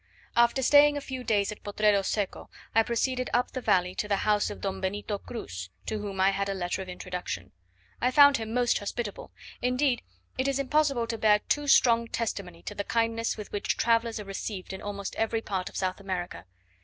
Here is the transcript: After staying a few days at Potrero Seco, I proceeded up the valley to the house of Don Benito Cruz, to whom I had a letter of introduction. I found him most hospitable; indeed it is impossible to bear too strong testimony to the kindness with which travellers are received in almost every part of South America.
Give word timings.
After 0.35 0.63
staying 0.63 0.97
a 0.97 0.99
few 0.99 1.23
days 1.23 1.51
at 1.51 1.61
Potrero 1.61 2.01
Seco, 2.01 2.49
I 2.73 2.81
proceeded 2.81 3.29
up 3.35 3.51
the 3.51 3.61
valley 3.61 3.93
to 3.93 4.07
the 4.07 4.25
house 4.25 4.49
of 4.49 4.59
Don 4.59 4.81
Benito 4.81 5.19
Cruz, 5.19 5.69
to 5.85 5.99
whom 5.99 6.19
I 6.19 6.31
had 6.31 6.49
a 6.49 6.55
letter 6.55 6.81
of 6.81 6.89
introduction. 6.89 7.51
I 8.01 8.09
found 8.09 8.37
him 8.37 8.51
most 8.51 8.79
hospitable; 8.79 9.31
indeed 9.61 10.01
it 10.39 10.47
is 10.47 10.57
impossible 10.57 11.05
to 11.05 11.19
bear 11.19 11.37
too 11.47 11.67
strong 11.67 12.07
testimony 12.07 12.63
to 12.63 12.73
the 12.73 12.83
kindness 12.83 13.37
with 13.37 13.51
which 13.51 13.77
travellers 13.77 14.19
are 14.19 14.25
received 14.25 14.73
in 14.73 14.81
almost 14.81 15.15
every 15.17 15.39
part 15.43 15.69
of 15.69 15.77
South 15.77 15.99
America. 15.99 16.45